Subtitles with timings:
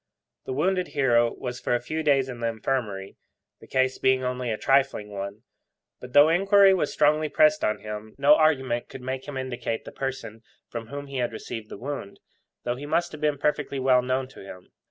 [0.45, 3.17] The wounded hero was for a few days in the Infirmary,
[3.59, 5.43] the case being only a trifling one.
[5.99, 9.91] But, though inquiry was strongly pressed on him, no argument could make him indicate the
[9.91, 12.19] person from whom he had received the wound,
[12.63, 14.71] though he must have been perfectly well known to him.